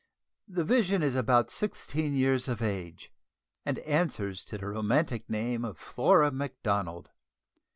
The 0.47 0.63
vision 0.63 1.03
is 1.03 1.13
about 1.13 1.51
sixteen 1.51 2.15
years 2.15 2.47
of 2.47 2.59
age, 2.59 3.11
and 3.67 3.77
answers 3.77 4.43
to 4.45 4.57
the 4.57 4.65
romantic 4.65 5.29
name 5.29 5.63
of 5.63 5.77
Flora 5.77 6.31
Macdonald. 6.31 7.11